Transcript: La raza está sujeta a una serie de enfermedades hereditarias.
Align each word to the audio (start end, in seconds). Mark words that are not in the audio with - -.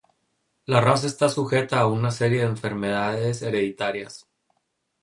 La 0.65 0.81
raza 0.81 1.05
está 1.05 1.29
sujeta 1.29 1.79
a 1.79 1.85
una 1.85 2.09
serie 2.09 2.39
de 2.39 2.47
enfermedades 2.47 3.43
hereditarias. 3.43 4.27